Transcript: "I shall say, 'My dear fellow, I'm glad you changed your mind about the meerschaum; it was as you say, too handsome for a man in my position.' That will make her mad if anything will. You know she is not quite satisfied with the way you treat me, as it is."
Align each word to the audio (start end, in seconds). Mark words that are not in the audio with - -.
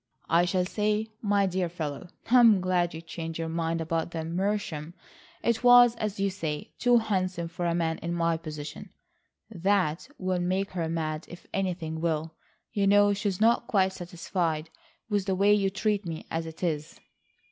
"I 0.29 0.45
shall 0.45 0.65
say, 0.65 1.09
'My 1.21 1.45
dear 1.45 1.69
fellow, 1.69 2.07
I'm 2.31 2.59
glad 2.59 2.95
you 2.95 3.01
changed 3.03 3.37
your 3.37 3.49
mind 3.49 3.81
about 3.81 4.09
the 4.09 4.25
meerschaum; 4.25 4.95
it 5.43 5.63
was 5.63 5.95
as 5.97 6.19
you 6.19 6.31
say, 6.31 6.71
too 6.79 6.97
handsome 6.97 7.47
for 7.47 7.67
a 7.67 7.75
man 7.75 7.99
in 7.99 8.15
my 8.15 8.35
position.' 8.37 8.89
That 9.51 10.07
will 10.17 10.39
make 10.39 10.71
her 10.71 10.89
mad 10.89 11.27
if 11.29 11.45
anything 11.53 12.01
will. 12.01 12.33
You 12.73 12.87
know 12.87 13.13
she 13.13 13.29
is 13.29 13.39
not 13.39 13.67
quite 13.67 13.93
satisfied 13.93 14.71
with 15.07 15.25
the 15.25 15.35
way 15.35 15.53
you 15.53 15.69
treat 15.69 16.03
me, 16.03 16.25
as 16.31 16.47
it 16.47 16.63
is." 16.63 16.99